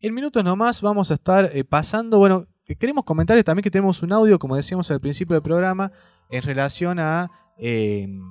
En 0.00 0.14
minutos 0.14 0.44
nomás 0.44 0.80
vamos 0.80 1.10
a 1.10 1.14
estar 1.14 1.50
eh, 1.52 1.64
pasando, 1.64 2.18
bueno, 2.18 2.44
eh, 2.68 2.76
queremos 2.76 3.02
comentarles 3.04 3.44
también 3.44 3.64
que 3.64 3.70
tenemos 3.70 4.00
un 4.04 4.12
audio, 4.12 4.38
como 4.38 4.54
decíamos 4.54 4.88
al 4.92 5.00
principio 5.00 5.34
del 5.34 5.42
programa, 5.42 5.90
en 6.30 6.42
relación 6.42 7.00
a 7.00 7.28
em, 7.58 8.22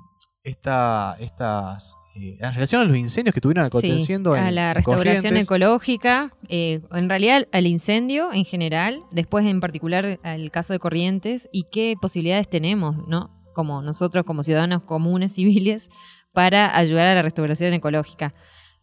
esta, 0.44 1.18
estas 1.20 1.98
eh, 2.16 2.38
en 2.40 2.54
relación 2.54 2.84
a 2.84 2.86
los 2.86 2.96
incendios 2.96 3.34
que 3.34 3.40
estuvieron 3.40 3.66
aconteciendo 3.66 4.34
sí, 4.34 4.40
a 4.40 4.50
la 4.50 4.74
restauración 4.76 5.36
ecológica, 5.36 6.34
en 6.48 7.10
realidad 7.10 7.50
al 7.52 7.68
incendio 7.68 8.32
en 8.32 8.46
general, 8.46 9.04
después 9.12 9.46
en 9.46 9.60
particular 9.60 10.22
al 10.24 10.52
caso 10.52 10.72
de 10.72 10.80
Corrientes 10.80 11.50
y 11.52 11.66
qué 11.70 11.96
posibilidades 12.02 12.50
tenemos, 12.50 12.96
¿no? 13.10 13.30
Como 13.54 13.82
nosotros 13.82 14.24
como 14.24 14.44
ciudadanos 14.44 14.84
comunes 14.84 15.34
civiles 15.36 15.90
para 16.32 16.78
ayudar 16.78 17.08
a 17.08 17.16
la 17.16 17.24
restauración 17.24 17.74
ecológica. 17.74 18.34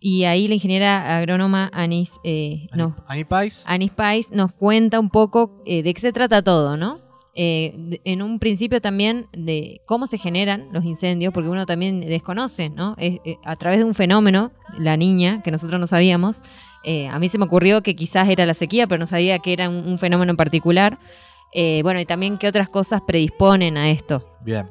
Y 0.06 0.24
ahí 0.24 0.48
la 0.48 0.54
ingeniera 0.54 1.16
agrónoma 1.16 1.70
Anis, 1.72 2.20
eh, 2.24 2.66
no, 2.74 2.94
Anis 3.06 3.24
Pais. 3.24 3.64
Anis 3.66 3.90
Pais 3.90 4.32
nos 4.32 4.52
cuenta 4.52 5.00
un 5.00 5.08
poco 5.08 5.62
eh, 5.64 5.82
de 5.82 5.94
qué 5.94 6.00
se 6.02 6.12
trata 6.12 6.42
todo, 6.42 6.76
¿no? 6.76 7.00
Eh, 7.34 7.98
en 8.04 8.20
un 8.20 8.38
principio 8.38 8.82
también 8.82 9.28
de 9.32 9.80
cómo 9.86 10.06
se 10.06 10.18
generan 10.18 10.68
los 10.72 10.84
incendios, 10.84 11.32
porque 11.32 11.48
uno 11.48 11.64
también 11.64 12.02
desconoce, 12.02 12.68
¿no? 12.68 12.96
a 13.46 13.56
través 13.56 13.78
de 13.78 13.84
un 13.84 13.94
fenómeno, 13.94 14.52
la 14.76 14.98
niña, 14.98 15.40
que 15.42 15.50
nosotros 15.50 15.80
no 15.80 15.86
sabíamos, 15.86 16.42
a 17.10 17.18
mí 17.18 17.28
se 17.28 17.38
me 17.38 17.46
ocurrió 17.46 17.82
que 17.82 17.94
quizás 17.94 18.28
era 18.28 18.44
la 18.44 18.52
sequía, 18.52 18.86
pero 18.86 18.98
no 18.98 19.06
sabía 19.06 19.38
que 19.38 19.54
era 19.54 19.70
un, 19.70 19.88
un 19.88 19.96
fenómeno 19.96 20.32
en 20.32 20.36
particular. 20.36 20.98
bueno, 21.82 21.98
y 21.98 22.04
también 22.04 22.36
qué 22.36 22.46
otras 22.46 22.68
cosas 22.68 23.00
predisponen 23.06 23.78
a 23.78 23.88
esto. 23.90 24.22
Bien. 24.44 24.68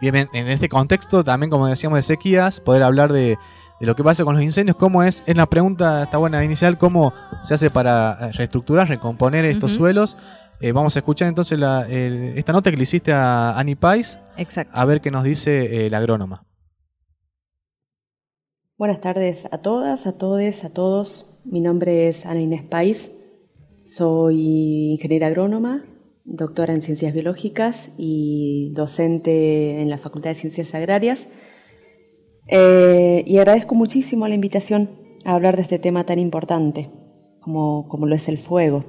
Bien, 0.00 0.28
en 0.32 0.48
este 0.48 0.68
contexto 0.68 1.22
también, 1.24 1.48
como 1.48 1.66
decíamos, 1.66 1.96
de 1.96 2.02
sequías, 2.02 2.60
poder 2.60 2.82
hablar 2.82 3.12
de 3.12 3.38
de 3.84 3.86
lo 3.86 3.94
que 3.94 4.02
pasa 4.02 4.24
con 4.24 4.34
los 4.34 4.42
incendios, 4.42 4.78
cómo 4.78 5.02
es, 5.02 5.22
es 5.26 5.36
la 5.36 5.44
pregunta, 5.44 6.04
está 6.04 6.16
buena 6.16 6.42
inicial, 6.42 6.78
cómo 6.78 7.12
se 7.42 7.52
hace 7.52 7.68
para 7.68 8.16
eh, 8.18 8.32
reestructurar, 8.32 8.88
recomponer 8.88 9.44
estos 9.44 9.72
suelos. 9.72 10.16
Eh, 10.62 10.72
vamos 10.72 10.96
a 10.96 11.00
escuchar 11.00 11.28
entonces 11.28 11.58
esta 11.60 12.52
nota 12.54 12.70
que 12.70 12.78
le 12.78 12.82
hiciste 12.84 13.12
a 13.12 13.58
Annie 13.58 13.76
Pais. 13.76 14.18
Exacto. 14.38 14.72
A 14.74 14.86
ver 14.86 15.02
qué 15.02 15.10
nos 15.10 15.22
dice 15.22 15.86
eh, 15.86 15.90
la 15.90 15.98
agrónoma. 15.98 16.46
Buenas 18.78 19.02
tardes 19.02 19.46
a 19.50 19.58
todas, 19.58 20.06
a 20.06 20.16
todos, 20.16 20.64
a 20.64 20.70
todos. 20.70 21.26
Mi 21.44 21.60
nombre 21.60 22.08
es 22.08 22.24
Ana 22.24 22.40
Inés 22.40 22.62
Pais. 22.62 23.10
Soy 23.84 24.92
ingeniera 24.92 25.26
agrónoma, 25.26 25.84
doctora 26.24 26.72
en 26.72 26.80
ciencias 26.80 27.12
biológicas 27.12 27.90
y 27.98 28.72
docente 28.72 29.82
en 29.82 29.90
la 29.90 29.98
Facultad 29.98 30.30
de 30.30 30.36
Ciencias 30.36 30.74
Agrarias 30.74 31.28
eh, 32.46 33.24
y 33.26 33.38
agradezco 33.38 33.74
muchísimo 33.74 34.28
la 34.28 34.34
invitación 34.34 34.90
a 35.24 35.34
hablar 35.34 35.56
de 35.56 35.62
este 35.62 35.78
tema 35.78 36.04
tan 36.04 36.18
importante 36.18 36.90
como, 37.40 37.88
como 37.88 38.06
lo 38.06 38.14
es 38.14 38.28
el 38.28 38.38
fuego. 38.38 38.84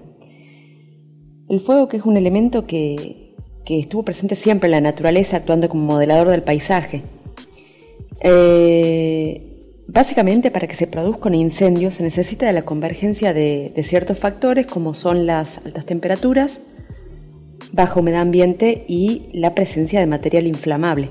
El 1.48 1.59
fuego 1.59 1.88
que 1.88 1.98
es 1.98 2.06
un 2.06 2.17
elemento 2.17 2.66
que, 2.66 3.36
que, 3.66 3.80
estuvo 3.80 4.03
presente 4.03 4.36
siempre 4.36 4.67
en 4.67 4.72
la 4.72 4.81
naturaleza 4.81 5.38
actuando 5.38 5.70
como 5.70 5.86
modelador 5.86 6.30
del 6.30 6.44
paisaje. 6.44 7.03
Eh, 8.22 9.83
básicamente 9.88 10.52
para 10.52 10.67
que 10.67 10.76
se 10.76 10.88
produzca 10.88 11.30
un 11.30 11.36
incendio 11.36 11.92
se 11.92 12.02
necesita 12.02 12.45
de 12.45 12.53
la 12.53 12.64
convergencia 12.64 13.33
de, 13.33 13.72
de 13.76 13.83
ciertos 13.83 14.17
factores 14.17 14.66
como 14.66 14.94
son 14.94 15.26
las 15.26 15.59
altas 15.59 15.86
temperaturas, 15.86 16.59
baja 17.72 18.00
humedad 18.00 18.22
ambiente 18.22 18.86
y 18.88 19.28
la 19.33 19.53
presencia 19.53 20.00
de 20.00 20.08
material 20.08 20.48
inflamable. 20.48 21.09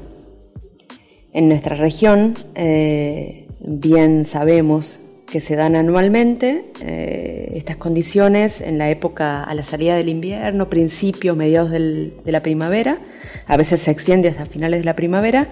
En 1.34 1.48
nuestra 1.48 1.74
región, 1.74 2.34
eh, 2.54 3.48
bien 3.58 4.24
sabemos 4.24 5.00
que 5.26 5.40
se 5.40 5.56
dan 5.56 5.74
anualmente 5.74 6.66
eh, 6.80 7.50
estas 7.56 7.76
condiciones 7.76 8.60
en 8.60 8.78
la 8.78 8.88
época 8.88 9.42
a 9.42 9.52
la 9.56 9.64
salida 9.64 9.96
del 9.96 10.08
invierno, 10.08 10.70
principios, 10.70 11.36
mediados 11.36 11.72
de 11.72 12.12
la 12.26 12.40
primavera, 12.40 13.00
a 13.48 13.56
veces 13.56 13.80
se 13.80 13.90
extiende 13.90 14.28
hasta 14.28 14.46
finales 14.46 14.78
de 14.78 14.84
la 14.84 14.94
primavera, 14.94 15.48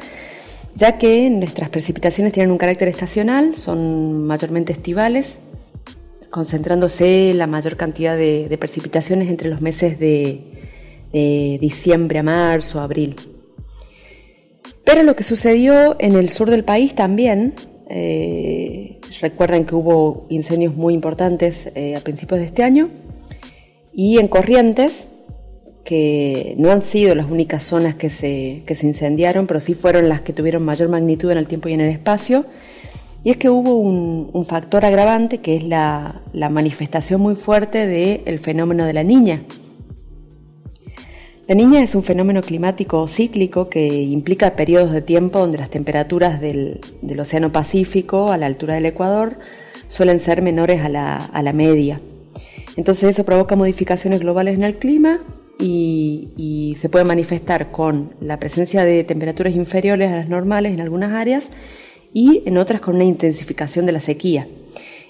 ya 0.77 0.99
que 0.99 1.29
nuestras 1.29 1.69
precipitaciones 1.69 2.33
tienen 2.33 2.53
un 2.53 2.59
carácter 2.59 2.87
estacional, 2.87 3.57
son 3.57 4.25
mayormente 4.25 4.73
estivales, 4.73 5.41
concentrándose 6.31 7.33
la 7.35 7.49
mayor 7.49 7.77
cantidad 7.77 8.17
de, 8.17 8.57
precipitaciones 8.57 9.29
entre 9.29 9.51
los 9.51 9.61
meses 9.61 9.99
de, 9.99 10.43
de 11.13 11.59
diciembre 11.61 12.21
a 12.21 12.23
marzo, 12.23 12.81
abril. 12.81 13.17
Pero 14.93 15.05
lo 15.05 15.17
que 15.17 15.25
sucedió 15.25 15.97
en 16.01 16.17
el 16.17 16.29
sur 16.29 16.51
del 16.51 16.65
país 16.65 16.95
también, 16.95 17.55
eh, 17.89 19.01
recuerden 19.23 19.65
que 19.65 19.75
hubo 19.75 20.27
incendios 20.29 20.77
muy 20.77 20.93
importantes 20.93 21.71
eh, 21.75 21.97
a 21.97 22.01
principios 22.01 22.41
de 22.41 22.45
este 22.45 22.63
año, 22.63 22.91
y 23.95 24.19
en 24.19 24.29
Corrientes, 24.29 25.09
que 25.83 26.55
no 26.59 26.71
han 26.71 26.83
sido 26.83 27.15
las 27.15 27.31
únicas 27.31 27.65
zonas 27.65 27.95
que 27.95 28.11
se, 28.11 28.65
se 28.69 28.87
incendiaron, 28.87 29.47
pero 29.47 29.61
sí 29.61 29.73
fueron 29.73 30.11
las 30.11 30.21
que 30.21 30.35
tuvieron 30.35 30.63
mayor 30.63 30.91
magnitud 30.91 31.31
en 31.31 31.39
el 31.39 31.47
tiempo 31.47 31.71
y 31.71 31.73
en 31.73 31.81
el 31.81 31.89
espacio, 31.89 32.45
y 33.25 33.31
es 33.31 33.39
que 33.39 33.49
hubo 33.49 33.79
un, 33.79 34.45
factor 34.45 34.85
agravante 34.85 35.39
que 35.39 35.57
es 35.57 35.65
la 35.65 36.21
manifestación 36.35 37.19
muy 37.19 37.35
fuerte 37.35 37.87
del 37.87 38.39
fenómeno 38.41 38.85
de 38.85 38.93
la 38.93 39.05
niña, 39.05 39.41
la 41.49 41.57
niña 41.57 41.83
es 41.83 41.97
un 41.97 42.05
fenómeno 42.05 42.41
climático 42.41 43.09
cíclico 43.09 43.69
que 43.69 43.85
implica 43.89 44.55
periodos 44.55 44.93
de 44.93 45.03
tiempo 45.03 45.41
donde 45.41 45.59
las 45.59 45.71
temperaturas 45.71 46.41
del, 46.41 46.81
Océano 47.19 47.51
Pacífico 47.51 48.31
a 48.31 48.37
la 48.37 48.47
altura 48.47 48.75
del 48.75 48.87
Ecuador 48.87 49.39
suelen 49.89 50.21
ser 50.21 50.41
menores 50.41 50.83
a 50.83 50.89
la, 50.89 51.53
media. 51.53 52.01
Entonces 52.77 53.11
eso 53.11 53.25
provoca 53.25 53.57
modificaciones 53.57 54.21
globales 54.21 54.55
en 54.55 54.63
el 54.63 54.79
clima 54.79 55.21
y, 55.59 56.77
se 56.81 56.89
puede 56.89 57.05
manifestar 57.05 57.73
con 57.73 58.15
la 58.21 58.39
presencia 58.39 58.85
de 58.85 59.03
temperaturas 59.03 59.55
inferiores 59.55 60.11
a 60.11 60.17
las 60.17 60.29
normales 60.29 60.73
en 60.73 60.81
algunas 60.81 61.13
áreas 61.13 61.51
y 62.15 62.43
en 62.47 62.57
otras 62.57 62.81
con 62.81 62.95
una 62.95 63.05
intensificación 63.05 63.85
de 63.85 63.93
la 63.93 64.01
sequía. 64.01 64.47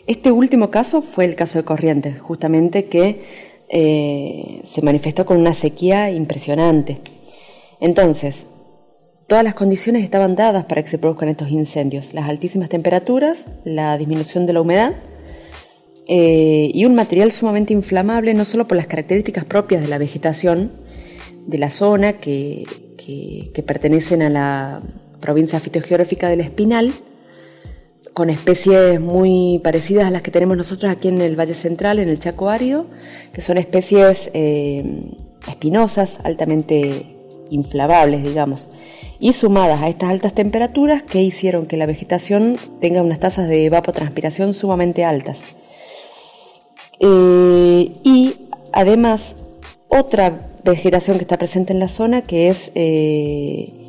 Este 0.06 0.32
último 0.32 0.70
caso 0.70 1.02
fue 1.02 1.26
el 1.26 1.36
caso 1.36 1.58
de 1.58 1.64
Corrientes, 1.64 2.20
justamente 2.20 2.86
que 2.86 3.51
eh, 3.74 4.60
se 4.64 4.82
manifestó 4.82 5.24
con 5.24 5.38
una 5.38 5.54
sequía 5.54 6.10
impresionante. 6.10 6.98
Entonces, 7.80 8.46
todas 9.26 9.42
las 9.42 9.54
condiciones 9.54 10.04
estaban 10.04 10.36
dadas 10.36 10.66
para 10.66 10.82
que 10.82 10.90
se 10.90 10.98
produzcan 10.98 11.30
estos 11.30 11.48
incendios. 11.48 12.12
Las 12.12 12.28
altísimas 12.28 12.68
temperaturas, 12.68 13.46
la 13.64 13.96
disminución 13.96 14.44
de 14.44 14.52
la 14.52 14.60
humedad 14.60 14.92
eh, 16.06 16.70
y 16.74 16.84
un 16.84 16.94
material 16.94 17.32
sumamente 17.32 17.72
inflamable, 17.72 18.34
no 18.34 18.44
solo 18.44 18.68
por 18.68 18.76
las 18.76 18.86
características 18.88 19.46
propias 19.46 19.80
de 19.80 19.88
la 19.88 19.96
vegetación 19.96 20.70
de 21.46 21.56
la 21.56 21.70
zona 21.70 22.20
que, 22.20 22.64
que 22.98 23.62
pertenecen 23.62 24.20
a 24.20 24.28
la 24.28 24.82
provincia 25.18 25.60
fitogeográfica 25.60 26.28
del 26.28 26.42
Espinal, 26.42 26.92
con 28.14 28.30
especies 28.30 29.00
muy 29.00 29.60
parecidas 29.62 30.06
a 30.06 30.10
las 30.10 30.22
que 30.22 30.30
tenemos 30.30 30.56
nosotros 30.56 30.92
aquí 30.92 31.08
en 31.08 31.20
el 31.20 31.38
Valle 31.38 31.54
Central, 31.54 31.98
en 31.98 32.08
el 32.08 32.20
Chaco 32.20 32.50
Árido, 32.50 32.86
que 33.32 33.40
son 33.40 33.58
especies 33.58 34.30
eh, 34.34 34.84
espinosas, 35.48 36.18
altamente 36.22 37.16
inflamables, 37.50 38.22
digamos, 38.22 38.68
y 39.18 39.32
sumadas 39.32 39.82
a 39.82 39.88
estas 39.88 40.10
altas 40.10 40.34
temperaturas 40.34 41.02
que 41.02 41.22
hicieron 41.22 41.66
que 41.66 41.76
la 41.76 41.86
vegetación 41.86 42.56
tenga 42.80 43.02
unas 43.02 43.20
tasas 43.20 43.48
de 43.48 43.66
evapotranspiración 43.66 44.54
sumamente 44.54 45.04
altas. 45.04 45.40
Eh, 47.00 47.92
y 48.02 48.34
además, 48.72 49.36
otra 49.88 50.48
vegetación 50.64 51.16
que 51.18 51.22
está 51.22 51.38
presente 51.38 51.72
en 51.72 51.78
la 51.78 51.88
zona, 51.88 52.22
que 52.22 52.48
es 52.48 52.72
eh, 52.74 53.81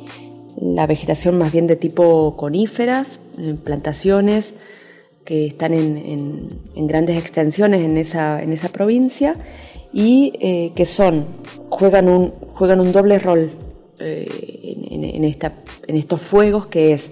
la 0.56 0.86
vegetación 0.86 1.38
más 1.38 1.52
bien 1.52 1.66
de 1.66 1.76
tipo 1.76 2.36
coníferas, 2.36 3.18
plantaciones 3.64 4.54
que 5.24 5.46
están 5.46 5.72
en, 5.72 6.48
grandes 6.86 7.18
extensiones 7.18 7.80
en 7.80 7.96
esa, 7.96 8.42
en 8.42 8.52
esa 8.52 8.68
provincia 8.68 9.34
y 9.92 10.32
eh, 10.40 10.72
que 10.74 10.86
son, 10.86 11.26
juegan 11.70 12.08
un, 12.08 12.30
juegan 12.52 12.80
un 12.80 12.92
doble 12.92 13.18
rol 13.18 13.52
eh, 14.00 14.26
en, 14.92 15.24
esta, 15.24 15.54
en 15.86 15.96
estos 15.96 16.20
fuegos 16.20 16.66
que 16.66 16.92
es 16.92 17.10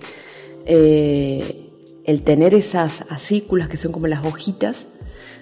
eh, 0.66 1.70
el 2.04 2.22
tener 2.22 2.54
esas 2.54 3.04
acículas 3.08 3.68
que 3.68 3.76
son 3.76 3.92
como 3.92 4.08
las 4.08 4.26
hojitas, 4.26 4.86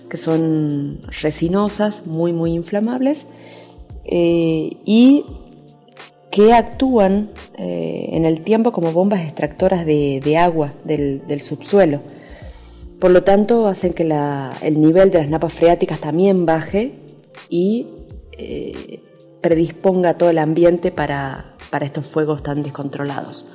que 0.09 0.17
son 0.17 1.01
resinosas, 1.23 2.07
muy, 2.07 2.33
muy 2.33 2.53
inflamables, 2.53 3.27
y 4.05 5.25
que 6.31 6.53
actúan 6.53 7.31
eh, 7.59 8.11
en 8.13 8.25
el 8.25 8.43
tiempo 8.43 8.73
como 8.73 8.93
bombas 8.93 9.23
extractoras 9.23 9.85
de, 9.85 10.37
agua 10.39 10.73
del, 10.85 11.43
subsuelo. 11.43 12.01
Por 13.01 13.11
lo 13.11 13.25
tanto, 13.25 13.67
hacen 13.67 13.93
que 13.93 14.03
el 14.63 14.81
nivel 14.81 15.11
de 15.11 15.19
las 15.19 15.29
napas 15.29 15.53
freáticas 15.53 16.01
también 16.01 16.47
baje 16.47 16.93
y 17.49 17.87
eh, 18.33 19.03
predisponga 19.41 20.19
todo 20.19 20.31
el 20.31 20.39
ambiente 20.39 20.93
para 20.93 21.57
estos 21.81 22.07
fuegos 22.07 22.43
tan 22.43 22.63
descontrolados. 22.63 23.47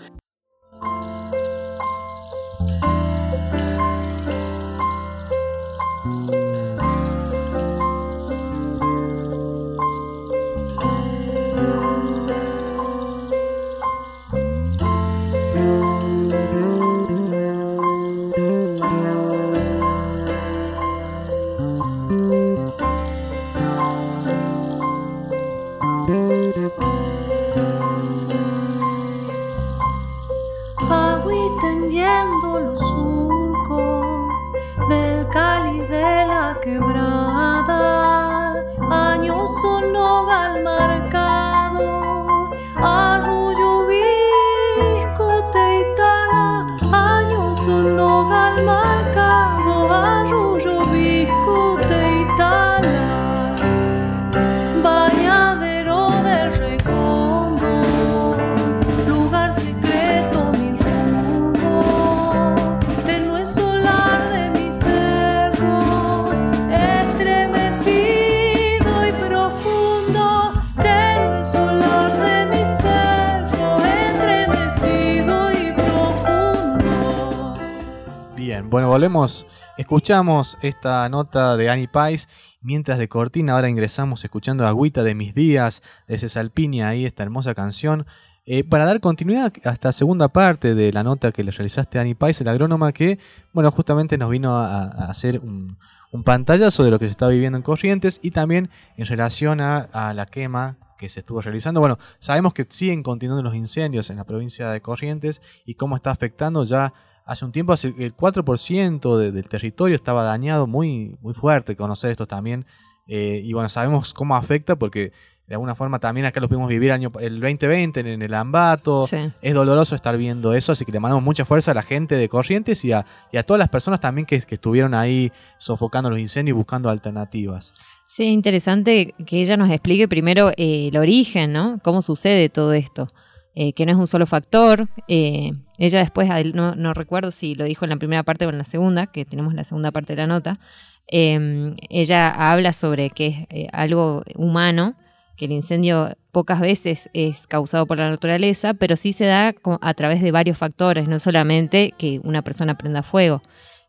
Bueno, 78.70 78.90
volvemos. 78.90 79.46
Escuchamos 79.78 80.58
esta 80.62 81.08
nota 81.10 81.56
de 81.56 81.70
Annie 81.70 81.88
Pais. 81.88 82.28
Mientras 82.62 82.98
de 82.98 83.08
cortina, 83.08 83.54
ahora 83.54 83.70
ingresamos 83.70 84.24
escuchando 84.24 84.66
Agüita 84.66 85.04
de 85.04 85.14
mis 85.14 85.36
días, 85.36 85.84
de 86.08 86.18
Cesalpinia, 86.18 86.90
ahí 86.90 87.06
esta 87.06 87.22
hermosa 87.22 87.54
canción. 87.54 88.08
Eh, 88.46 88.64
para 88.64 88.86
dar 88.86 89.00
continuidad 89.02 89.54
a 89.66 89.72
esta 89.72 89.92
segunda 89.92 90.30
parte 90.30 90.74
de 90.74 90.92
la 90.92 91.04
nota 91.04 91.32
que 91.32 91.44
le 91.44 91.52
realizaste 91.52 92.00
a 92.00 92.02
Annie 92.02 92.16
Pais, 92.16 92.42
el 92.42 92.48
agrónoma, 92.48 92.92
que, 92.92 93.20
bueno, 93.54 93.70
justamente 93.72 94.18
nos 94.18 94.32
vino 94.32 94.56
a, 94.56 94.84
hacer 94.84 95.40
un, 95.40 95.78
un 96.12 96.24
pantallazo 96.24 96.84
de 96.84 96.92
lo 96.92 96.98
que 96.98 97.06
se 97.06 97.12
está 97.12 97.28
viviendo 97.28 97.58
en 97.58 97.64
Corrientes 97.64 98.20
y 98.24 98.32
también 98.32 98.70
en 98.98 99.06
relación 99.06 99.62
a, 99.62 99.78
a 99.78 100.14
la 100.16 100.26
quema 100.26 100.78
que 100.98 101.08
se 101.08 101.20
estuvo 101.20 101.40
realizando. 101.42 101.82
Bueno, 101.82 102.00
sabemos 102.20 102.54
que 102.54 102.66
siguen 102.68 103.04
continuando 103.04 103.44
los 103.44 103.54
incendios 103.54 104.10
en 104.10 104.18
la 104.18 104.24
provincia 104.24 104.70
de 104.72 104.82
Corrientes 104.82 105.42
y 105.66 105.76
cómo 105.76 105.96
está 105.96 106.10
afectando 106.10 106.64
ya 106.64 106.94
hace 107.26 107.44
un 107.46 107.52
tiempo, 107.52 107.74
el 107.74 108.16
4% 108.16 109.18
de- 109.18 109.32
del 109.32 109.48
territorio 109.50 109.96
estaba 109.96 110.24
dañado, 110.24 110.68
muy, 110.68 111.18
muy 111.22 111.34
fuerte 111.34 111.76
conocer 111.76 112.12
esto 112.12 112.26
también. 112.28 112.66
Eh, 113.08 113.42
y 113.44 113.54
bueno, 113.54 113.70
sabemos 113.70 114.14
cómo 114.14 114.36
afecta 114.36 114.76
porque 114.78 115.12
de 115.48 115.54
alguna 115.54 115.76
forma 115.76 116.00
también 116.00 116.26
acá 116.26 116.40
lo 116.40 116.48
pudimos 116.48 116.70
vivir 116.70 116.92
año, 116.92 117.12
el 117.20 117.40
2020 117.40 118.00
en, 118.00 118.22
el 118.24 118.34
Ambato. 118.34 119.04
Sí. 119.04 119.18
Es 119.44 119.54
doloroso 119.54 119.94
estar 119.94 120.18
viendo 120.18 120.56
eso, 120.56 120.72
así 120.72 120.86
que 120.86 120.92
le 120.92 121.00
mandamos 121.00 121.24
mucha 121.24 121.46
fuerza 121.46 121.70
a 121.72 121.76
la 121.76 121.84
gente 121.84 122.16
de 122.16 122.28
Corrientes 122.30 122.84
y 122.84 122.94
a, 122.94 123.06
y 123.32 123.38
a 123.38 123.44
todas 123.44 123.60
las 123.60 123.70
personas 123.70 124.00
también 124.00 124.26
que, 124.26 124.42
que 124.42 124.56
estuvieron 124.56 124.96
ahí 124.96 125.32
sofocando 125.60 126.10
los 126.10 126.18
incendios 126.20 126.56
y 126.56 126.58
buscando 126.58 126.90
alternativas. 126.90 127.74
Sí, 128.08 128.24
es 128.24 128.32
interesante 128.34 129.14
que 129.26 129.42
ella 129.42 129.56
nos 129.58 129.70
explique 129.70 130.08
primero 130.08 130.50
eh, 130.58 130.88
el 130.92 130.98
origen, 130.98 131.54
¿no? 131.54 131.80
Cómo 131.84 132.02
sucede 132.02 132.50
todo 132.50 132.74
esto. 132.74 133.12
Eh, 133.54 133.72
que 133.74 133.86
no 133.86 133.92
es 133.92 133.98
un 133.98 134.08
solo 134.08 134.26
factor. 134.26 134.90
Eh, 135.08 135.52
ella 135.78 136.00
después, 136.00 136.30
no, 136.54 136.76
no 136.76 136.94
recuerdo 136.94 137.32
si 137.32 137.56
lo 137.56 137.66
dijo 137.66 137.86
en 137.86 137.90
la 137.90 137.98
primera 137.98 138.24
parte 138.24 138.46
o 138.46 138.50
en 138.50 138.58
la 138.58 138.64
segunda, 138.64 139.08
que 139.08 139.26
tenemos 139.26 139.54
la 139.54 139.64
segunda 139.64 139.92
parte 139.92 140.14
de 140.14 140.22
la 140.22 140.28
nota. 140.28 140.60
eh, 141.08 141.76
ella 141.90 142.30
habla 142.30 142.74
sobre 142.74 143.10
que 143.10 143.28
es 143.28 143.38
eh, 143.50 143.68
algo 143.74 144.24
humano, 144.36 144.96
que 145.38 145.46
el 145.46 145.52
incendio 145.52 146.16
pocas 146.32 146.62
veces 146.62 147.10
es 147.14 147.46
causado 147.48 147.86
por 147.86 147.98
la 147.98 148.10
naturaleza, 148.10 148.74
pero 148.74 148.96
sí 148.96 149.12
se 149.12 149.26
da 149.26 149.54
a 149.82 149.94
través 149.94 150.22
de 150.22 150.32
varios 150.32 150.58
factores, 150.58 151.08
no 151.10 151.20
solamente 151.20 151.94
que 151.98 152.22
una 152.24 152.42
persona 152.42 152.78
prenda 152.78 153.04
fuego. 153.04 153.42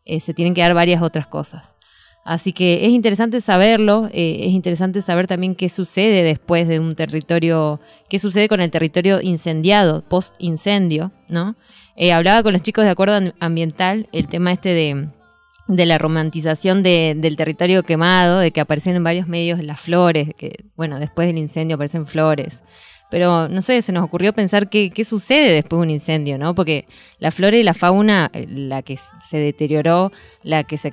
Eh, 0.05 0.19
se 0.19 0.33
tienen 0.33 0.53
que 0.53 0.61
dar 0.61 0.73
varias 0.73 1.01
otras 1.01 1.27
cosas. 1.27 1.76
Así 2.29 2.51
que 2.51 2.85
es 2.85 2.91
interesante 2.91 3.39
saberlo, 3.39 4.09
eh, 4.11 4.39
es 4.41 4.51
interesante 4.51 5.01
saber 5.01 5.27
también 5.27 5.55
qué 5.55 5.69
sucede 5.69 6.23
después 6.23 6.67
de 6.67 6.81
un 6.81 6.93
territorio, 6.93 7.79
qué 8.09 8.19
sucede 8.19 8.49
con 8.49 8.59
el 8.59 8.69
territorio 8.69 9.21
incendiado, 9.21 10.03
post-incendio, 10.09 11.13
¿no? 11.29 11.55
Eh, 11.95 12.11
hablaba 12.11 12.43
con 12.43 12.51
los 12.51 12.61
chicos 12.61 12.83
de 12.83 12.91
acuerdo 12.91 13.15
Am- 13.15 13.31
ambiental 13.39 14.09
el 14.11 14.27
tema 14.27 14.51
este 14.51 14.69
de, 14.73 15.07
de 15.69 15.85
la 15.85 15.97
romantización 15.97 16.83
de- 16.83 17.15
del 17.17 17.37
territorio 17.37 17.83
quemado, 17.83 18.39
de 18.39 18.51
que 18.51 18.59
aparecen 18.59 18.97
en 18.97 19.03
varios 19.05 19.27
medios 19.29 19.63
las 19.63 19.79
flores, 19.79 20.31
que 20.37 20.65
bueno, 20.75 20.99
después 20.99 21.27
del 21.29 21.37
incendio 21.37 21.75
aparecen 21.75 22.05
flores. 22.07 22.61
Pero 23.09 23.47
no 23.47 23.61
sé, 23.61 23.81
se 23.81 23.91
nos 23.93 24.03
ocurrió 24.03 24.33
pensar 24.33 24.69
qué, 24.69 24.89
qué 24.89 25.03
sucede 25.05 25.53
después 25.53 25.79
de 25.79 25.83
un 25.83 25.89
incendio, 25.91 26.37
¿no? 26.37 26.53
Porque 26.53 26.85
la 27.19 27.31
flora 27.31 27.55
y 27.55 27.63
la 27.63 27.73
fauna, 27.73 28.29
eh, 28.33 28.45
la 28.49 28.81
que 28.81 28.97
se 28.97 29.37
deterioró, 29.37 30.11
la 30.43 30.65
que 30.65 30.77
se, 30.77 30.91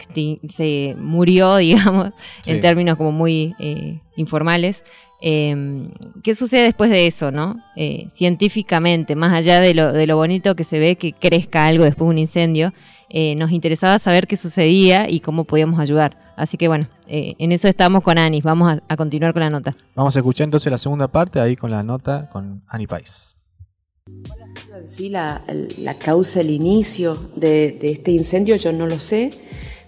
se 0.49 0.95
murió, 0.99 1.57
digamos, 1.59 2.11
Sí. 2.43 2.53
en 2.53 2.61
términos 2.61 2.97
como 2.97 3.11
muy 3.13 3.55
eh, 3.59 3.99
informales, 4.17 4.85
eh, 5.27 5.89
¿qué 6.23 6.35
sucede 6.35 6.65
después 6.65 6.91
de 6.91 7.07
eso, 7.07 7.31
no? 7.31 7.57
Eh, 7.77 8.09
científicamente, 8.13 9.17
más 9.17 9.33
allá 9.33 9.59
de 9.59 9.73
lo, 9.73 9.91
de 9.91 10.07
lo 10.07 10.17
bonito 10.19 10.55
que 10.55 10.65
se 10.65 10.79
ve 10.79 10.97
que 10.97 11.15
crezca 11.15 11.67
algo 11.67 11.85
después 11.85 12.07
de 12.07 12.11
un 12.11 12.19
incendio, 12.19 12.75
eh, 13.09 13.35
nos 13.35 13.51
interesaba 13.51 13.99
saber 13.99 14.27
qué 14.27 14.37
sucedía 14.37 15.09
y 15.09 15.21
cómo 15.21 15.45
podíamos 15.45 15.81
ayudar. 15.81 16.35
Así 16.37 16.59
que 16.59 16.69
bueno, 16.69 16.89
eh, 17.07 17.37
en 17.39 17.53
eso 17.53 17.69
estamos 17.69 18.03
con 18.03 18.19
Anis. 18.19 18.43
Vamos 18.43 18.71
a, 18.71 18.83
a 18.87 18.97
continuar 18.99 19.33
con 19.33 19.41
la 19.41 19.49
nota. 19.49 19.75
Vamos 19.95 20.15
a 20.15 20.19
escuchar 20.19 20.45
entonces 20.45 20.71
la 20.71 20.77
segunda 20.77 21.09
parte 21.09 21.41
ahí 21.41 21.57
con 21.57 21.71
la 21.71 21.83
nota 21.83 22.29
con 22.29 22.63
Annie 22.69 22.87
Pais. 22.87 23.35
En 24.07 24.89
sí, 24.91 25.09
la, 25.09 25.43
la 25.79 25.95
causa, 25.95 26.41
el 26.41 26.51
inicio 26.51 27.15
de, 27.35 27.79
de 27.81 27.93
este 27.93 28.11
incendio 28.11 28.57
yo 28.57 28.73
no 28.75 28.87
lo 28.87 29.01
sé, 29.01 29.31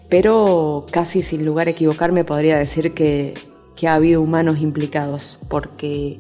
pero 0.09 0.87
casi 0.91 1.21
sin 1.21 1.45
lugar 1.45 1.67
a 1.67 1.73
equivocarme 1.73 2.25
podría 2.25 2.57
decir 2.57 2.95
que, 2.95 3.35
que 3.77 3.89
ha 3.89 3.95
habido 3.95 4.23
humanos 4.23 4.59
implicados, 4.59 5.39
porque 5.49 6.19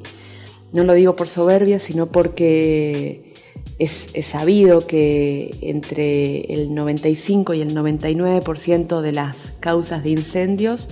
no 0.72 0.84
lo 0.84 0.92
digo 0.92 1.16
por 1.16 1.28
soberbia, 1.28 1.80
sino 1.80 2.06
porque 2.06 3.34
es, 3.78 4.08
sabido 4.24 4.86
que 4.86 5.56
entre 5.62 6.52
el 6.52 6.74
95 6.74 7.54
y 7.54 7.62
el 7.62 7.74
99% 7.74 9.00
de 9.00 9.12
las 9.12 9.52
causas 9.60 10.04
de 10.04 10.10
incendios 10.10 10.88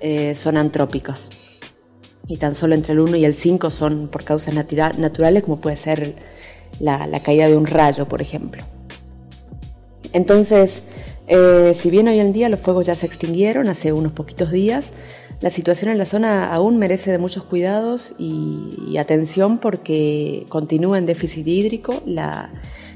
eh, 0.00 0.34
son 0.34 0.56
antrópicas. 0.56 1.28
Y 2.28 2.36
tan 2.36 2.54
solo 2.54 2.74
entre 2.74 2.92
el 2.92 3.00
1 3.00 3.16
y 3.16 3.24
el 3.24 3.34
5 3.34 3.70
son 3.70 4.08
por 4.08 4.24
causas 4.24 4.54
natura- 4.54 4.92
naturales, 4.96 5.42
como 5.42 5.60
puede 5.60 5.76
ser 5.76 6.14
la 6.80 7.20
caída 7.22 7.48
de 7.48 7.56
un 7.56 7.66
rayo, 7.66 8.08
por 8.08 8.22
ejemplo. 8.22 8.62
Entonces, 10.12 10.82
eh, 11.28 11.72
si 11.74 11.90
bien 11.90 12.08
hoy 12.08 12.20
en 12.20 12.32
día 12.32 12.48
los 12.48 12.60
fuegos 12.60 12.86
ya 12.86 12.94
se 12.94 13.06
extinguieron 13.06 13.68
hace 13.68 13.92
unos 13.92 14.12
poquitos 14.12 14.50
días, 14.50 14.90
la 15.40 15.50
situación 15.50 15.90
en 15.90 15.98
la 15.98 16.04
zona 16.04 16.52
aún 16.52 16.78
merece 16.78 17.10
de 17.10 17.18
muchos 17.18 17.44
cuidados 17.44 18.14
y, 18.18 18.96
atención 18.98 19.58
porque 19.58 20.44
continúa 20.48 20.98
en 20.98 21.06
déficit 21.06 21.46
hídrico. 21.46 22.02
La- 22.06 22.50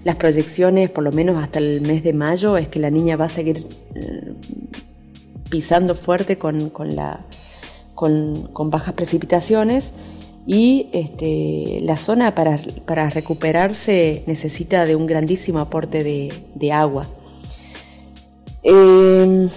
las 0.04 0.14
proyecciones, 0.14 0.88
por 0.88 1.02
lo 1.02 1.10
menos 1.10 1.42
hasta 1.42 1.58
el 1.58 1.80
mes 1.80 2.04
de 2.04 2.12
mayo, 2.12 2.56
es 2.56 2.68
que 2.68 2.78
la 2.78 2.90
niña 2.90 3.16
va 3.16 3.24
a 3.24 3.28
seguir 3.28 3.66
eh, 3.96 4.34
pisando 5.50 5.96
fuerte 5.96 6.38
con, 6.38 6.70
bajas 8.70 8.94
precipitaciones 8.94 9.92
y 10.46 10.90
este, 10.92 11.80
la 11.82 11.96
zona 11.96 12.36
para, 12.36 13.10
recuperarse 13.10 14.22
necesita 14.28 14.84
de 14.84 14.94
un 14.94 15.06
grandísimo 15.06 15.58
aporte 15.58 16.04
de 16.04 16.72
agua. 16.72 17.08
Eh, 18.68 19.48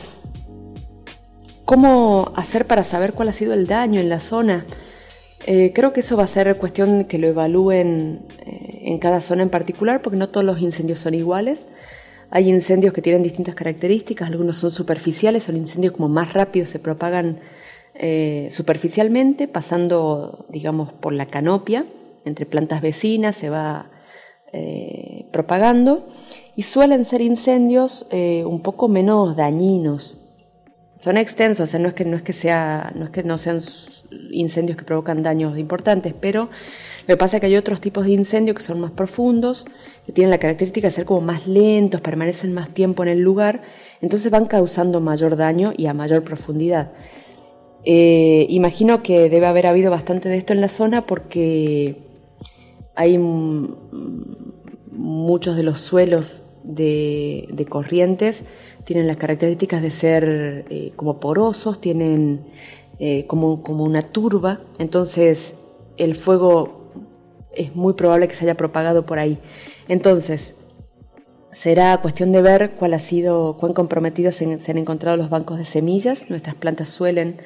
¿Cómo 1.65 2.31
hacer 2.35 2.65
para 2.65 2.83
saber 2.83 3.13
cuál 3.13 3.29
ha 3.29 3.33
sido 3.33 3.53
el 3.53 3.65
daño 3.65 3.99
en 3.99 4.09
la 4.09 4.19
zona? 4.19 4.65
Eh, 5.47 5.71
creo 5.73 5.93
que 5.93 6.01
eso 6.01 6.15
va 6.15 6.25
a 6.25 6.27
ser 6.27 6.55
cuestión 6.57 7.05
que 7.05 7.17
lo 7.17 7.27
evalúen 7.27 8.21
eh, 8.45 8.81
en 8.85 8.99
cada 8.99 9.19
zona 9.19 9.41
en 9.41 9.49
particular, 9.49 10.01
porque 10.01 10.17
no 10.17 10.29
todos 10.29 10.45
los 10.45 10.61
incendios 10.61 10.99
son 10.99 11.15
iguales. 11.15 11.65
Hay 12.29 12.49
incendios 12.49 12.93
que 12.93 13.01
tienen 13.01 13.23
distintas 13.23 13.55
características, 13.55 14.27
algunos 14.27 14.57
son 14.57 14.69
superficiales, 14.69 15.43
son 15.43 15.57
incendios 15.57 15.93
como 15.93 16.07
más 16.07 16.33
rápidos, 16.33 16.69
se 16.69 16.77
propagan 16.77 17.39
eh, 17.95 18.47
superficialmente, 18.51 19.47
pasando, 19.47 20.45
digamos, 20.49 20.93
por 20.93 21.13
la 21.13 21.25
canopia, 21.27 21.85
entre 22.25 22.45
plantas 22.45 22.81
vecinas, 22.81 23.35
se 23.35 23.49
va 23.49 23.89
propagando, 25.31 26.07
y 26.59 26.63
suelen 26.63 27.05
ser 27.05 27.21
incendios 27.21 28.05
eh, 28.09 28.43
un 28.45 28.59
poco 28.59 28.89
menos 28.89 29.37
dañinos. 29.37 30.17
Son 30.97 31.15
extensos, 31.15 31.69
o 31.69 31.71
sea, 31.71 31.79
no 31.79 31.87
es 31.87 31.93
que 31.93 32.03
no 32.03 32.17
es 32.17 32.21
que 32.21 32.33
sean 32.33 33.09
incendios 34.31 34.77
que 34.77 34.83
provocan 34.83 35.23
daños 35.23 35.57
importantes, 35.57 36.13
pero 36.19 36.49
lo 37.07 37.13
que 37.13 37.15
pasa 37.15 37.37
es 37.37 37.39
que 37.39 37.47
hay 37.47 37.55
otros 37.55 37.79
tipos 37.79 38.03
de 38.03 38.11
incendios 38.11 38.57
que 38.57 38.61
son 38.63 38.81
más 38.81 38.91
profundos, 38.91 39.65
que 40.05 40.11
tienen 40.11 40.31
la 40.31 40.37
característica 40.37 40.89
de 40.89 40.91
ser 40.91 41.05
como 41.05 41.21
más 41.21 41.47
lentos, 41.47 42.01
permanecen 42.01 42.53
más 42.53 42.73
tiempo 42.73 43.03
en 43.03 43.09
el 43.09 43.19
lugar, 43.19 43.61
entonces 44.01 44.29
van 44.29 44.43
causando 44.43 44.99
mayor 44.99 45.37
daño 45.37 45.71
y 45.77 45.85
a 45.85 45.93
mayor 45.93 46.25
profundidad. 46.25 46.91
Eh, 47.85 48.47
imagino 48.49 49.01
que 49.01 49.29
debe 49.29 49.45
haber 49.45 49.65
habido 49.65 49.91
bastante 49.91 50.27
de 50.27 50.35
esto 50.35 50.51
en 50.51 50.59
la 50.59 50.67
zona 50.67 51.05
porque 51.05 51.95
hay 52.95 53.17
muchos 54.91 55.55
de 55.55 55.63
los 55.63 55.79
suelos 55.79 56.43
de, 56.63 57.47
de 57.51 57.65
corrientes 57.65 58.43
tienen 58.85 59.07
las 59.07 59.17
características 59.17 59.81
de 59.81 59.91
ser 59.91 60.65
eh, 60.69 60.93
como 60.95 61.19
porosos, 61.19 61.79
tienen 61.79 62.45
eh, 62.99 63.25
como, 63.27 63.61
como 63.61 63.83
una 63.83 64.01
turba, 64.01 64.61
entonces 64.77 65.55
el 65.97 66.15
fuego 66.15 66.91
es 67.53 67.75
muy 67.75 67.93
probable 67.93 68.27
que 68.27 68.35
se 68.35 68.45
haya 68.45 68.55
propagado 68.55 69.05
por 69.05 69.19
ahí. 69.19 69.37
Entonces, 69.87 70.55
será 71.51 71.97
cuestión 72.01 72.31
de 72.31 72.41
ver 72.41 72.71
cuál 72.71 72.93
ha 72.93 72.99
sido, 72.99 73.57
cuán 73.57 73.73
comprometidos 73.73 74.35
se, 74.35 74.59
se 74.59 74.71
han 74.71 74.77
encontrado 74.77 75.17
los 75.17 75.29
bancos 75.29 75.57
de 75.57 75.65
semillas. 75.65 76.29
Nuestras 76.29 76.55
plantas 76.55 76.89
suelen 76.89 77.41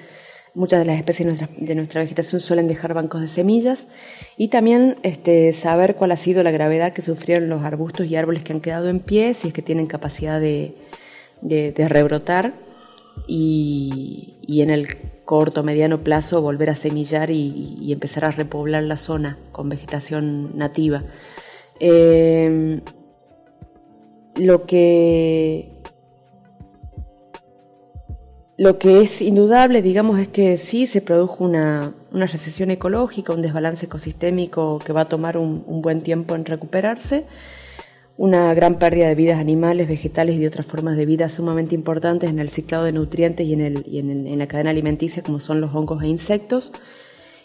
Muchas 0.55 0.79
de 0.79 0.85
las 0.85 0.97
especies 0.97 1.39
de 1.57 1.75
nuestra, 1.75 2.01
vegetación 2.01 2.39
suelen 2.39 2.67
dejar 2.67 2.93
bancos 2.93 3.21
de 3.21 3.27
semillas 3.27 3.87
y 4.37 4.49
también 4.49 4.97
este, 5.01 5.51
saber 5.51 5.95
cuál 5.95 6.11
ha 6.11 6.15
sido 6.15 6.43
la 6.43 6.51
gravedad 6.51 6.93
que 6.93 7.01
sufrieron 7.01 7.49
los 7.49 7.63
arbustos 7.63 8.05
y 8.05 8.15
árboles 8.15 8.43
que 8.43 8.53
han 8.53 8.61
quedado 8.61 8.87
en 8.89 8.99
pie, 8.99 9.33
si 9.33 9.47
es 9.47 9.53
que 9.53 9.63
tienen 9.63 9.87
capacidad 9.87 10.39
de, 10.39 10.75
de, 11.41 11.87
rebrotar 11.87 12.53
y, 13.27 14.35
y, 14.41 14.61
en 14.61 14.69
el 14.69 14.87
corto, 15.25 15.63
mediano 15.63 16.03
plazo 16.03 16.41
volver 16.41 16.69
a 16.69 16.75
semillar 16.75 17.31
y, 17.31 17.77
y 17.81 17.91
empezar 17.91 18.25
a 18.25 18.31
repoblar 18.31 18.83
la 18.83 18.97
zona 18.97 19.39
con 19.51 19.69
vegetación 19.69 20.55
nativa. 20.55 21.03
Eh, 21.79 22.79
lo 24.35 24.65
que 24.65 25.72
lo 28.57 28.77
que 28.77 29.01
es 29.01 29.21
indudable, 29.21 29.81
digamos, 29.81 30.19
es 30.19 30.27
que 30.27 30.57
sí 30.57 30.85
se 30.85 31.01
produjo 31.01 31.43
una, 31.43 31.93
una 32.11 32.27
recesión 32.27 32.69
ecológica, 32.69 33.33
un 33.33 33.41
desbalance 33.41 33.87
ecosistémico 33.87 34.79
que 34.79 34.93
va 34.93 35.01
a 35.01 35.09
tomar 35.09 35.37
un, 35.37 35.63
buen 35.81 36.01
tiempo 36.01 36.35
en 36.35 36.45
recuperarse, 36.45 37.25
una 38.15 38.53
gran 38.53 38.77
pérdida 38.77 39.07
de 39.07 39.15
vidas 39.15 39.39
animales, 39.39 39.87
vegetales 39.87 40.35
y 40.35 40.39
de 40.39 40.47
otras 40.47 40.67
formas 40.67 40.95
de 40.97 41.07
vida 41.07 41.29
sumamente 41.29 41.73
importantes 41.73 42.29
en 42.29 42.37
el 42.37 42.49
ciclado 42.49 42.83
de 42.83 42.91
nutrientes 42.91 43.47
y 43.47 43.53
en, 43.53 43.61
el, 43.61 43.83
y 43.87 43.97
en, 43.97 44.27
en 44.27 44.37
la 44.37 44.47
cadena 44.47 44.69
alimenticia 44.69 45.23
como 45.23 45.39
son 45.39 45.59
los 45.59 45.73
hongos 45.73 46.03
e 46.03 46.07
insectos, 46.07 46.71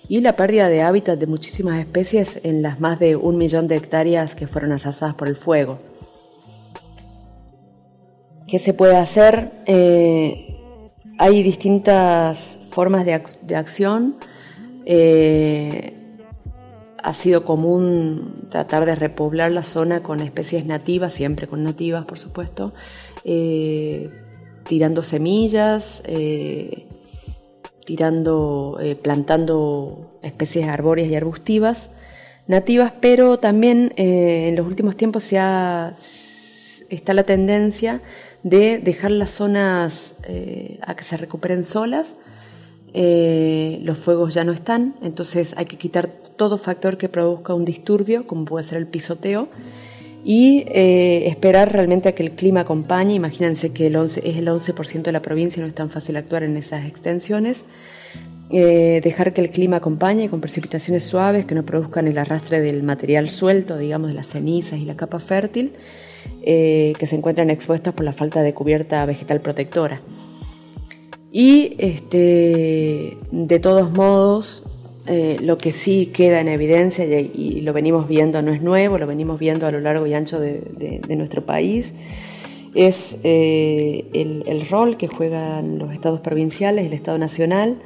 y 0.08 0.20
la 0.20 0.36
pérdida 0.36 0.68
de 0.68 0.82
hábitat 0.82 1.18
de 1.18 1.26
muchísimas 1.26 1.80
especies 1.80 2.38
en 2.42 2.60
las 2.60 2.80
más 2.80 2.98
de 2.98 3.16
un 3.16 3.38
millón 3.38 3.66
de 3.66 3.76
hectáreas 3.76 4.34
que 4.34 4.46
fueron 4.46 4.72
arrasadas 4.72 5.14
por 5.14 5.28
el 5.28 5.36
fuego. 5.36 5.78
¿Qué 8.46 8.58
se 8.58 8.72
puede 8.72 8.96
hacer? 8.96 9.52
Eh, 9.66 10.57
hay 11.18 11.42
distintas 11.42 12.58
formas 12.70 13.04
de, 13.04 13.22
de 13.42 13.56
acción. 13.56 14.16
Eh, 14.86 15.98
ha 17.02 17.12
sido 17.14 17.44
común 17.44 18.46
tratar 18.50 18.84
de 18.84 18.94
repoblar 18.94 19.50
la 19.52 19.62
zona 19.62 20.02
con 20.02 20.20
especies 20.20 20.66
nativas, 20.66 21.14
siempre 21.14 21.46
con 21.46 21.62
nativas, 21.62 22.04
por 22.04 22.18
supuesto, 22.18 22.74
eh, 23.24 24.10
tirando 24.64 25.02
semillas, 25.02 26.02
eh, 26.04 26.86
tirando, 27.84 28.78
eh, 28.80 28.96
plantando 28.96 30.18
especies 30.22 30.68
arbóreas 30.68 31.08
y 31.08 31.16
arbustivas 31.16 31.90
nativas, 32.46 32.92
pero 33.00 33.38
también 33.38 33.92
en 33.96 34.56
los 34.56 34.66
últimos 34.66 34.96
tiempos 34.96 35.24
se 35.24 35.38
ha, 35.38 35.94
está 36.88 37.14
la 37.14 37.24
tendencia 37.24 38.02
de 38.42 38.78
dejar 38.78 39.10
las 39.10 39.30
zonas 39.30 40.14
eh, 40.24 40.78
a 40.82 40.94
que 40.94 41.04
se 41.04 41.16
recuperen 41.16 41.64
solas. 41.64 42.16
Eh, 42.94 43.80
los 43.82 43.98
fuegos 43.98 44.34
ya 44.34 44.44
no 44.44 44.52
están, 44.52 44.94
entonces 45.02 45.54
hay 45.56 45.66
que 45.66 45.76
quitar 45.76 46.08
todo 46.36 46.56
factor 46.56 46.96
que 46.96 47.08
produzca 47.08 47.52
un 47.52 47.64
disturbio, 47.64 48.26
como 48.26 48.46
puede 48.46 48.64
ser 48.64 48.78
el 48.78 48.86
pisoteo, 48.86 49.48
y 50.24 50.64
eh, 50.68 51.28
esperar 51.28 51.72
realmente 51.72 52.08
a 52.08 52.12
que 52.14 52.22
el 52.22 52.32
clima 52.32 52.60
acompañe. 52.60 53.14
Imagínense 53.14 53.72
que 53.72 53.88
el 53.88 53.96
11, 53.96 54.22
es 54.24 54.36
el 54.36 54.48
11% 54.48 55.02
de 55.02 55.12
la 55.12 55.20
provincia, 55.20 55.60
no 55.60 55.68
es 55.68 55.74
tan 55.74 55.90
fácil 55.90 56.16
actuar 56.16 56.42
en 56.42 56.56
esas 56.56 56.86
extensiones. 56.86 57.66
Eh, 58.50 59.02
dejar 59.04 59.34
que 59.34 59.42
el 59.42 59.50
clima 59.50 59.76
acompañe 59.76 60.30
con 60.30 60.40
precipitaciones 60.40 61.04
suaves 61.04 61.44
que 61.44 61.54
no 61.54 61.64
produzcan 61.64 62.08
el 62.08 62.16
arrastre 62.16 62.60
del 62.60 62.82
material 62.82 63.28
suelto, 63.28 63.76
digamos, 63.76 64.08
de 64.08 64.14
las 64.14 64.28
cenizas 64.28 64.78
y 64.78 64.86
la 64.86 64.96
capa 64.96 65.18
fértil 65.18 65.72
eh, 66.42 66.94
que 66.98 67.06
se 67.06 67.16
encuentran 67.16 67.50
expuestas 67.50 67.92
por 67.92 68.06
la 68.06 68.12
falta 68.12 68.40
de 68.42 68.54
cubierta 68.54 69.04
vegetal 69.04 69.42
protectora. 69.42 70.00
Y 71.30 71.74
este, 71.76 73.18
de 73.30 73.58
todos 73.58 73.92
modos, 73.92 74.62
eh, 75.06 75.36
lo 75.42 75.58
que 75.58 75.72
sí 75.72 76.06
queda 76.06 76.40
en 76.40 76.48
evidencia, 76.48 77.04
y, 77.04 77.60
lo 77.60 77.74
venimos 77.74 78.08
viendo, 78.08 78.40
no 78.40 78.50
es 78.54 78.62
nuevo, 78.62 78.96
lo 78.96 79.06
venimos 79.06 79.38
viendo 79.38 79.66
a 79.66 79.70
lo 79.70 79.80
largo 79.80 80.06
y 80.06 80.14
ancho 80.14 80.40
de, 80.40 81.02
nuestro 81.10 81.44
país, 81.44 81.92
es 82.74 83.18
el, 83.24 84.44
el, 84.46 84.66
rol 84.70 84.96
que 84.96 85.06
juegan 85.06 85.78
los 85.78 85.92
estados 85.92 86.20
provinciales, 86.20 86.86
el 86.86 86.94
Estado 86.94 87.18
Nacional, 87.18 87.76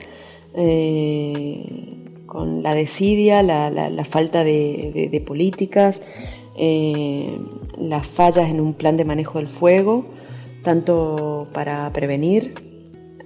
eh, 0.54 1.92
con 2.26 2.62
la 2.62 2.74
desidia, 2.74 3.42
la, 3.42 3.70
la, 3.70 3.90
la 3.90 4.04
falta 4.04 4.42
de, 4.44 5.22
políticas, 5.26 6.00
eh, 6.56 7.38
las 7.78 8.06
fallas 8.06 8.48
en 8.50 8.60
un 8.60 8.74
plan 8.74 8.96
de 8.96 9.04
manejo 9.04 9.38
del 9.38 9.48
fuego, 9.48 10.06
tanto 10.62 11.48
para 11.52 11.90
prevenir 11.92 12.54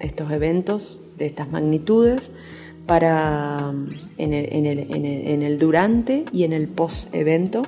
estos 0.00 0.30
eventos 0.30 0.99
de 1.18 1.26
estas 1.26 1.50
magnitudes, 1.50 2.30
para 2.87 3.73
en 4.18 4.33
el, 4.33 4.52
en 4.52 4.66
el, 4.66 4.78
en 4.78 5.04
el, 5.04 5.28
en 5.28 5.42
el 5.42 5.59
durante 5.59 6.25
y 6.33 6.45
en 6.45 6.52
el 6.52 6.68
post-evento. 6.68 7.62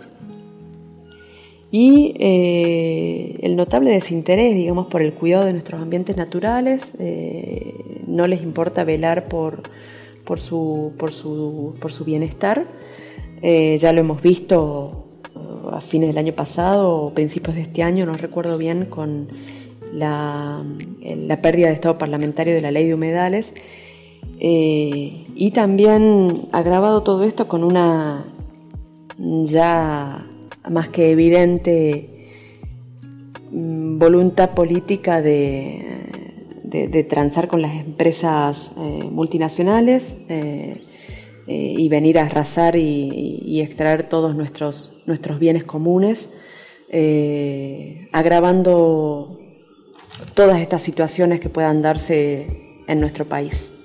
Y 1.70 2.14
eh, 2.18 3.38
el 3.42 3.56
notable 3.56 3.90
desinterés, 3.90 4.54
digamos, 4.54 4.86
por 4.86 5.02
el 5.02 5.12
cuidado 5.12 5.44
de 5.44 5.52
nuestros 5.52 5.82
ambientes 5.82 6.16
naturales, 6.16 6.82
eh, 6.98 7.74
no 8.06 8.26
les 8.26 8.42
importa 8.42 8.84
velar 8.84 9.28
por, 9.28 9.62
por, 10.24 10.40
su, 10.40 10.92
por, 10.96 11.12
su, 11.12 11.74
por 11.78 11.92
su 11.92 12.04
bienestar. 12.06 12.64
Eh, 13.42 13.76
ya 13.78 13.92
lo 13.92 14.00
hemos 14.00 14.22
visto 14.22 15.04
a 15.70 15.80
fines 15.82 16.08
del 16.08 16.18
año 16.18 16.32
pasado 16.32 16.96
o 16.96 17.10
principios 17.12 17.54
de 17.54 17.62
este 17.62 17.82
año, 17.82 18.06
no 18.06 18.14
recuerdo 18.14 18.56
bien, 18.56 18.86
con 18.86 19.28
la, 19.92 20.64
la 21.02 21.42
pérdida 21.42 21.68
de 21.68 21.74
estado 21.74 21.98
parlamentario 21.98 22.54
de 22.54 22.62
la 22.62 22.70
ley 22.70 22.86
de 22.86 22.94
humedales. 22.94 23.52
Y 24.40 25.50
también 25.52 26.48
agravado 26.52 27.02
todo 27.02 27.24
esto 27.24 27.46
con 27.46 27.64
una 27.64 28.24
ya 29.18 30.26
más 30.70 30.88
que 30.88 31.10
evidente 31.10 32.08
mm, 33.50 33.98
voluntad 33.98 34.50
política 34.50 35.20
de, 35.20 35.88
de, 36.64 37.04
transar 37.04 37.48
con 37.48 37.62
las 37.62 37.74
empresas 37.74 38.72
eh, 38.76 39.08
multinacionales 39.10 40.16
eh, 40.28 40.84
eh, 41.46 41.74
y 41.76 41.88
venir 41.88 42.18
a 42.18 42.26
arrasar 42.26 42.76
y, 42.76 43.40
y, 43.44 43.60
extraer 43.60 44.08
todos 44.08 44.36
nuestros, 44.36 44.92
nuestros 45.06 45.38
bienes 45.38 45.64
comunes, 45.64 46.28
agravando 48.12 49.38
todas 50.34 50.60
estas 50.60 50.82
situaciones 50.82 51.40
que 51.40 51.48
puedan 51.48 51.82
darse 51.82 52.46
en 52.86 52.98
nuestro 52.98 53.26
país. 53.26 53.77